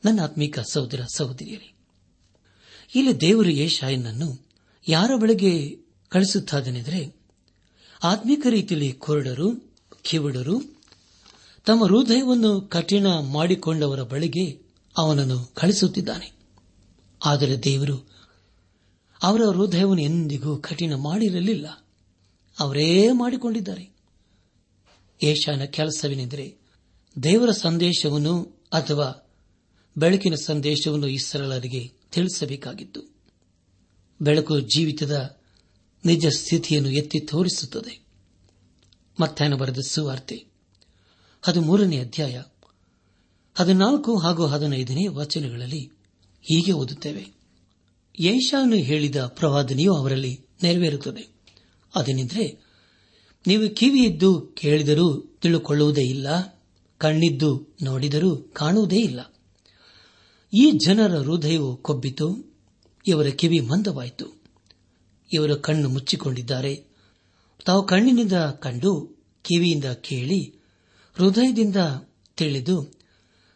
[0.06, 1.74] ನನ್ನ ಆತ್ಮೀಕ ಸಹೋದರ ಸಹೋದರಿಯರೇ,
[2.96, 4.48] ಇಲ್ಲಿ ದೇವರು ಯೇಷಾಯನನ್ನು
[4.88, 5.78] ಯಾರ ಬಳಿಗೆ
[6.10, 7.16] ಕಳಿಸುತ್ತಾದನೆಂದರೆ
[8.04, 10.62] ಆತ್ಮಿಕ ರೀತಿಯಲ್ಲಿ ಕೊರಡರು, ಕಿವಿಡರು,
[11.66, 14.62] ತಮ್ಮ ಹೃದಯವನ್ನು ಕಠಿಣ ಮಾಡಿಕೊಂಡವರ ಬಳಿಗೆ
[14.98, 16.32] ಅವನನ್ನು ಕಳಿಸುತ್ತಿದ್ದಾನೆ
[17.26, 18.08] ಆದರೆ ದೇವರು
[19.24, 21.86] ಅವರ ಹೃದಯವನ್ನು ಎಂದಿಗೂ ಕಠಿಣ ಮಾಡಿರಲಿಲ್ಲ.
[22.60, 23.90] ಅವರೇ ಮಾಡಿಕೊಂಡಿದ್ದಾರೆ.
[25.24, 26.58] ಏಷಾನ ಕೆಲಸವೇನೆಂದರೆ
[27.24, 29.29] ದೇವರ ಸಂದೇಶವನ್ನು ಅಥವಾ
[30.00, 33.02] ಬೆಳಕಿನ ಸಂದೇಶವನ್ನು ಇಸ್ರಳರಿಗೆ ತಿಳಿಸಬೇಕಾಗಿತ್ತು.
[34.22, 35.38] ಬೆಳಕು ಜೀವಿತದ
[36.06, 38.06] ನಿಜ ಸ್ಥಿತಿಯನ್ನು ಎತ್ತಿ ತೋರಿಸುತ್ತದೆ.
[39.22, 40.46] ಮಧ್ಯಾಹ್ನ ಬರೆದ ಸುವಾರ್ತೆ,
[41.42, 42.42] ಹದಿಮೂರನೇ ಅಧ್ಯಾಯ,
[43.56, 45.86] ಹದಿನಾಲ್ಕು ಹಾಗೂ ಹದಿನೈದನೇ ವಚನಗಳಲ್ಲಿ
[46.42, 47.28] ಹೀಗೆ ಓದುತ್ತೇವೆ.
[48.20, 51.28] ಯೇಷಾನು ಹೇಳಿದ ಪ್ರವಾದನೆಯು ಅವರಲ್ಲಿ ನೆರವೇರುತ್ತದೆ.
[51.96, 52.64] ಅದೇನೆಂದರೆ,
[53.48, 56.60] ನೀವು ಕಿವಿಯಿದ್ದು ಕೇಳಿದರೂ ತಿಳುಕೊಳ್ಳುವುದೇ ಇಲ್ಲ,
[56.98, 59.34] ಕಣ್ಣಿದ್ದು ನೋಡಿದರೂ ಕಾಣುವುದೇ ಇಲ್ಲ.
[60.54, 62.56] ಈ ಜನರ ಹೃದಯವು ಕೊಬ್ಬಿತು,
[63.08, 64.42] ಇವರ ಕಿವಿ ಮಂದವಾಯಿತು,
[65.34, 66.84] ಇವರ ಕಣ್ಣು ಮುಚ್ಚಿಕೊಂಡಿದ್ದಾರೆ.
[67.66, 70.56] ತಾವು ಕಣ್ಣಿನಿಂದ ಕಂಡು, ಕಿವಿಯಿಂದ ಕೇಳಿ,
[71.14, 71.76] ಹೃದಯದಿಂದ
[72.38, 72.94] ತಿಳಿದು,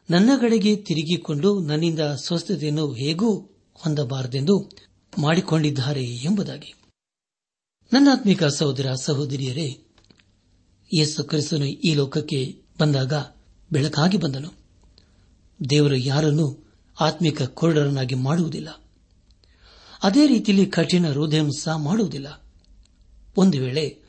[0.10, 3.36] ನನ್ನ ಕಡೆಗೆ ತಿರುಗಿಕೊಂಡು ನನ್ನಿಂದ ಸ್ವಸ್ಥತೆಯನ್ನು ಹೇಗೂ
[3.74, 4.70] ಹೊಂದಬಾರದೆಂದು
[5.18, 6.74] ಮಾಡಿಕೊಂಡಿದ್ದಾರೆ ಎಂಬುದಾಗಿ.
[7.94, 9.80] ನನ್ನಾತ್ಮಿಕ ಸಹೋದರ ಸಹೋದರಿಯರೇ,
[10.98, 13.14] ಯೇಸು ಕ್ರಿಸ್ತನು ಈ ಲೋಕಕ್ಕೆ ಬಂದಾಗ
[13.72, 14.54] ಬೆಳಕಾಗಿ ಬಂದನು.
[15.70, 16.63] ದೇವರು ಯಾರನ್ನು
[17.00, 18.70] ಆತ್ಮಿಕ ಕೊರಡರನ್ನಾಗಿ ಮಾಡುವುದಿಲ್ಲ.
[20.04, 22.42] ಅದೇ ರೀತಿಯಲ್ಲಿ ಕಠಿಣ ಹೃದಯಂಸ ಮಾಡುವುದಿಲ್ಲ.
[23.38, 24.00] ಒಂದು ವೇಳೆ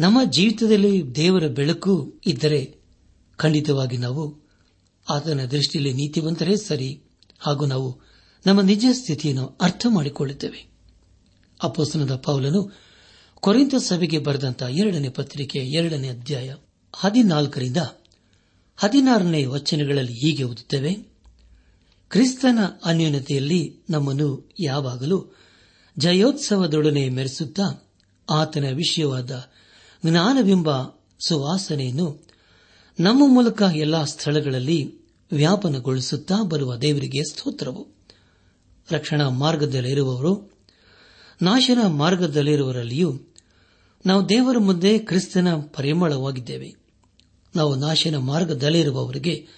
[0.00, 2.76] ನಮ್ಮ ಜೀವಿತದಲ್ಲಿ ದೇವರ ಬೆಳಕು ಇದ್ದರೆ
[3.36, 4.46] ಖಂಡಿತವಾಗಿ ನಾವು
[5.10, 7.02] ಆತನ ದೃಷ್ಟಿಯಲ್ಲಿ ನೀತಿವಂತರೇ ಸರಿ
[7.38, 8.00] ಹಾಗೂ ನಾವು
[8.46, 10.66] ನಮ್ಮ ನಿಜ ಸ್ಥಿತಿಯನ್ನು ಅರ್ಥ ಮಾಡಿಕೊಳ್ಳುತ್ತೇವೆ.
[11.62, 12.72] ಅಪೋಸನದ ಪೌಲನು
[13.34, 16.54] ಕೊರೆಂತ ಸಭೆಗೆ ಬರೆದಂತಹ ಎರಡನೇ ಪತ್ರಿಕೆ ಎರಡನೇ ಅಧ್ಯಾಯ
[16.94, 17.76] ಹದಿನಾಲ್ಕರಿಂದ
[18.76, 21.15] ಹದಿನಾರನೇ ವಚನಗಳಲ್ಲಿ ಹೀಗೆ ಓದುತ್ತೇವೆ.
[22.08, 25.36] ಕ್ರಿಸ್ತನ ಅನ್ಯೂನತೆಯಲ್ಲಿ ನಮ್ಮನ್ನು ಯಾವಾಗಲೂ
[25.98, 27.92] ಜಯೋತ್ಸವದೊಡನೆ ಮೆರೆಸುತ್ತಾ
[28.30, 29.44] ಆತನ ವಿಷಯವಾದ
[30.06, 30.82] ಜ್ಞಾನವೆಂಬ
[31.26, 32.26] ಸುವಾಸನೆಯನ್ನು
[33.00, 34.98] ನಮ್ಮ ಮೂಲಕ ಎಲ್ಲಾ ಸ್ಥಳಗಳಲ್ಲಿ
[35.32, 37.86] ವ್ಯಾಪನಗೊಳಿಸುತ್ತಾ ಬರುವ ದೇವರಿಗೆ ಸ್ತೋತ್ರವು.
[38.90, 40.52] ರಕ್ಷಣಾ ಮಾರ್ಗದಲ್ಲಿರುವವರು,
[41.42, 43.20] ನಾಶನ ಮಾರ್ಗದಲ್ಲಿರುವರಲ್ಲಿಯೂ
[44.06, 46.74] ನಾವು ದೇವರ ಮುಂದೆ ಕ್ರಿಸ್ತನ ಪರಿಮಳವಾಗಿದ್ದೇವೆ.
[47.56, 49.48] ನಾವು ನಾಶನ ಮಾರ್ಗದಲ್ಲಿರುವವರಿಗೆ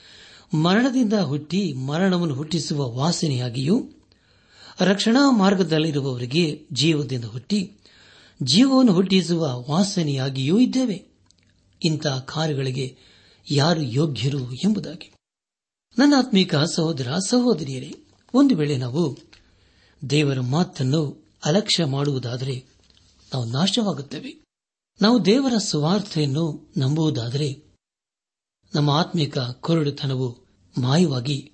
[0.55, 3.89] ಮರಣದಿಂದ ಹುಟ್ಟಿ ಮರಣವನ್ನು ಹುಟ್ಟಿಸುವ ವಾಸನೆಯಾಗಿಯೂ
[4.81, 7.73] ರಕ್ಷಣಾ ಮಾರ್ಗದಲ್ಲಿರುವವರಿಗೆ ಜೀವದಿಂದ ಹುಟ್ಟಿ
[8.43, 11.05] ಜೀವವನ್ನು ಹುಟ್ಟಿಸುವ ವಾಸನೆಯಾಗಿಯೂ ಇದ್ದೇವೆ.
[11.85, 12.97] ಇಂತಹ ಕಾರ್ಯಗಳಿಗೆ
[13.51, 15.13] ಯಾರು ಯೋಗ್ಯರು ಎಂಬುದಾಗಿ.
[15.99, 17.95] ನನ್ನ ಆತ್ಮೀಕ ಸಹೋದರ ಸಹೋದರಿಯರೇ,
[18.35, 19.19] ಒಂದು ವೇಳೆ ನಾವು
[20.11, 22.65] ದೇವರ ಮಾತನ್ನು ಅಲಕ್ಷ್ಯ ಮಾಡುವುದಾದರೆ
[23.35, 24.45] ನಾವು ನಾಶವಾಗುತ್ತೇವೆ.
[25.03, 27.68] ನಾವು ದೇವರ ಸ್ವಾರ್ಥೆಯನ್ನು ನಂಬುವುದಾದರೆ
[28.75, 30.39] ನಮ್ಮ ಆತ್ಮಿಕ ಕೊರಡುತನವು
[30.79, 31.53] ಮಾಯವಾಗಿ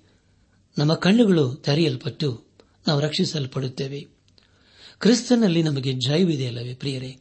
[0.77, 2.45] ನಮ್ಮ ಕಣ್ಣುಗಳು ತೆರೆಯಲ್ಪಟ್ಟು
[2.87, 4.07] ನಾವು ರಕ್ಷಿಸಲ್ಪಡುತ್ತೇವೆ.
[4.99, 7.19] ಕ್ರಿಸ್ತನಲ್ಲಿ ನಮಗೆ ಜಯವಿದೆಯಲ್ಲವೇ ಪ್ರಿಯರೇ?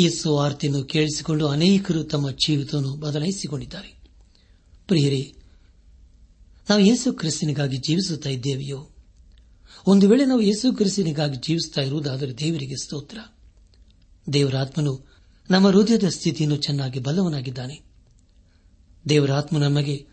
[0.00, 3.96] ಈ ಸುವಾರ್ತೆಯನ್ನು ಕೇಳಿಸಿಕೊಂಡು ಅನೇಕರು ತಮ್ಮ ಜೀವಿತವನ್ನು ಬದಲಾಯಿಸಿಕೊಂಡಿದ್ದಾರೆ.
[4.88, 5.34] ಪ್ರಿಯರೇ,
[6.70, 8.90] ನಾವು ಯೇಸು ಕ್ರಿಸ್ತನಿಗಾಗಿ ಜೀವಿಸುತ್ತಾ ಇದ್ದೇವೆಯೋ?
[9.86, 13.18] ಒಂದು ವೇಳೆ ನಾವು ಯೇಸು ಕ್ರಿಸ್ತನಿಗಾಗಿ ಜೀವಿಸುತ್ತಾ ಇರುವುದಾದರೆ ದೇವರಿಗೆ ಸ್ತೋತ್ರ.
[14.32, 15.06] ದೇವರಾತ್ಮನು
[15.50, 17.83] ನಮ್ಮ ಹೃದಯದ ಸ್ಥಿತಿಯನ್ನು ಚೆನ್ನಾಗಿ ಬಲ್ಲವನಾಗಿದ್ದಾನೆ.
[19.08, 20.06] ದೇವರ ಆತ್ಮ ನಮಗೆ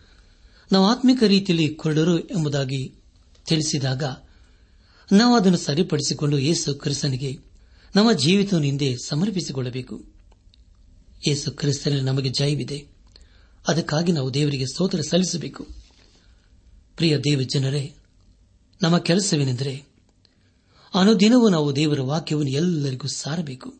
[0.71, 2.95] ನಾವು ಆತ್ಮಿಕ ರೀತಿಯಲ್ಲಿ ಕೊರಡರು ಎಂಬುದಾಗಿ
[3.47, 4.03] ತಿಳಿಸಿದಾಗ
[5.11, 7.37] ನಾವು ಅದನ್ನು ಸರಿಪಡಿಸಿಕೊಂಡು ಯೇಸು ಕ್ರಿಸ್ತನಿಗೆ
[7.95, 10.05] ನಮ್ಮ ಜೀವಿತವನ್ನು ಹಿಂದೆ ಸಮರ್ಪಿಸಿಕೊಳ್ಳಬೇಕು.
[11.27, 12.87] ಯೇಸು ಕ್ರಿಸ್ತನಲ್ಲಿ ನಮಗೆ ಜಯವಿದೆ.
[13.67, 15.67] ಅದಕ್ಕಾಗಿ ನಾವು ದೇವರಿಗೆ ಸ್ತೋತ್ರ ಸಲ್ಲಿಸಬೇಕು.
[16.95, 17.93] ಪ್ರಿಯ ದೇವ ಜನರೇ,
[18.81, 19.83] ನಮ್ಮ ಕೆಲಸವೇನೆಂದರೆ
[20.93, 23.73] ಅನುದಿನವೂ ನಾವು ದೇವರ ವಾಕ್ಯವನ್ನು ಎಲ್ಲರಿಗೂ ಸಾರಬೇಕು.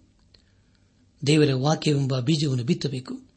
[1.28, 3.31] ದೇವರ ವಾಕ್ಯವೆಂಬ ಬೀಜವನ್ನು ಬಿತ್ತಬೇಕು.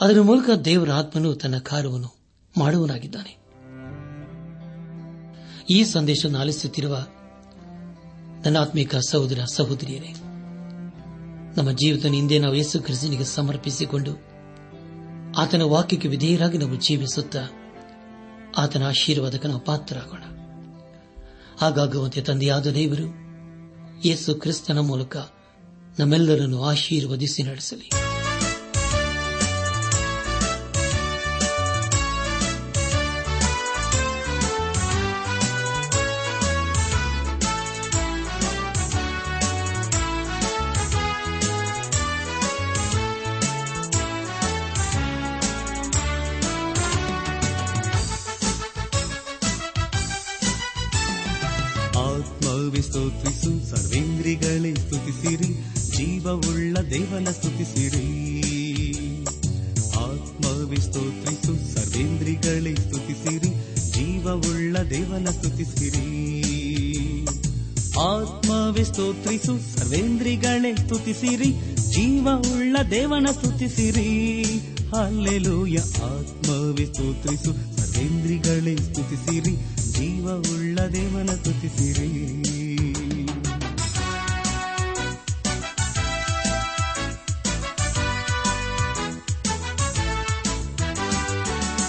[0.00, 2.10] ಅದರ ಮೂಲಕ ದೇವರ ಆತ್ಮನು ತನ್ನ ಕಾರ್ಯವನ್ನು
[2.58, 3.44] ಮಾಡುವನಾಗಿದ್ದಾನೆ
[5.70, 6.96] ಈ ಸಂದೇಶವನ್ನು ಆಲಿಸುತ್ತಿರುವ
[8.44, 10.12] ನನ್ನಾತ್ಮಿಕ ಸಹೋದರ ಸಹೋದರಿಯರೇ,
[11.56, 14.12] ನಮ್ಮ ಜೀವಿತ ಹಿಂದೆ ನಾವು ಯೇಸು ಕ್ರಿಸ್ತನಿಗೆ ಸಮರ್ಪಿಸಿಕೊಂಡು
[15.36, 17.42] ಆತನ ವಾಕ್ಯಕ್ಕೆ ವಿಧೇಯರಾಗಿ ನಾವು ಜೀವಿಸುತ್ತಾ
[18.56, 20.22] ಆತನ ಆಶೀರ್ವಾದಕ್ಕೆ ನಾವು ಪಾತ್ರರಾಗೋಣ.
[21.60, 23.06] ಹಾಗಾಗುವಂತೆ ತಂದೆಯಾದ ದೇವರು
[24.04, 25.16] ಯೇಸು ಕ್ರಿಸ್ತನ ಮೂಲಕ
[25.98, 27.90] ನಮ್ಮೆಲ್ಲರನ್ನು ಆಶೀರ್ವದಿಸಿ ನಡೆಸಲಿ.
[71.20, 71.50] ಸರ್ವೇಂದ್ರಿಗಳೇ
[71.90, 74.08] ಜೀವ ಉಳ್ಳ ದೇವನ ಸ್ತುತಿಸಿರಿ.
[74.96, 79.54] ಅಲ್ಲೆಲೂಯ ಆತ್ಮವಿ ಸ್ತೋತ್ರಿಸು, ಸರ್ವೇಂದ್ರಿಗಳೇ ಸ್ತುತಿಸಿರಿ
[80.52, 82.10] ಉಳ್ಳ ದೇವನ ಸ್ತುತಿಸಿರಿ.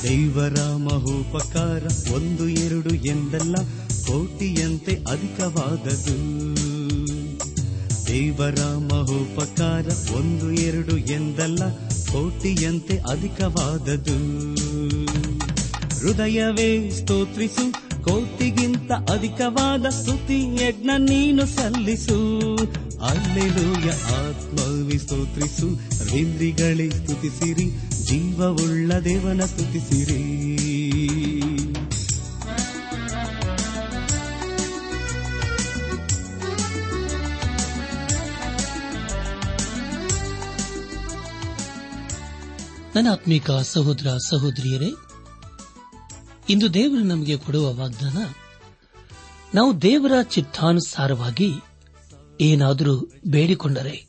[0.03, 1.83] ದೇವರ ಮಹೋಪಕಾರ
[2.13, 3.55] ಒಂದು ಎರಡು ಎಂದಲ್ಲ,
[4.07, 6.17] ಕೋಟಿಯಂತೆ ಅಧಿಕವಾದದು
[8.07, 8.59] ದೇವರ
[8.91, 11.77] ಮಹೋಪಕಾರ ಒಂದು ಎರಡು ಎಂದಲ್ಲ,
[12.11, 14.17] ಕೋಟಿಯಂತೆ ಅಧಿಕವಾದದು
[15.99, 17.71] ಹೃದಯವೇ ಸ್ತೋತ್ರಿಸು,
[18.03, 22.55] ಕೋಟಿಗಿಂತ ಅಧಿಕವಾದ ಸ್ತುತಿ ಯಜ್ಞ ನೀನು ಸಲ್ಲಿಸು.
[23.03, 25.67] ಅಲ್ಲೆಲೂಯ ಆತ್ಮವಿ ಸ್ತೋತ್ರಿಸು
[26.13, 27.69] ರೇಂದ್ರಿಗಳೇ ಸ್ತುತಿಸಿರಿ,
[28.03, 30.54] ಜೀವವುಳ್ಳ ದೇವನ ಸ್ತುತಿಸಿರಿ.
[42.95, 44.89] ನನ್ನ ಆತ್ಮೀಕ ಸಹೋದರ ಸಹೋದರಿಯರೇ,
[46.49, 48.17] ಇಂದು ದೇವರು ನಮಗೆ ಕೊಡುವ ವಾಗ್ದಾನ,
[49.55, 51.53] ನಾವು ದೇವರ ಚಿತ್ತಾನುಸಾರವಾಗಿ
[52.41, 54.08] ಏನಾದರೂ ಬೇಡಿಕೊಂಡರೆ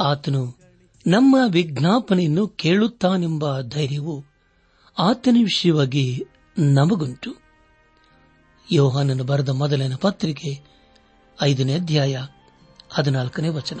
[0.00, 0.58] ಆತನು
[1.06, 4.24] ನಮ್ಮ ವಿಜ್ಞಾಪನೆಯನ್ನು ಕೇಳುತ್ತಾನೆಂಬ ಧೈರ್ಯವು
[4.98, 6.24] ಆತನ ವಿಷಯವಾಗಿ
[6.58, 7.42] ನಮಗುಂಟು.
[8.72, 10.60] ಯೋಹಾನನು ಬರೆದ ಮೊದಲನೇ ಪತ್ರಿಕೆ
[11.42, 12.22] ಐದನೇ ಅಧ್ಯಾಯ
[12.90, 13.80] ಹದಿನಾಲ್ಕನೇ ವಚನ.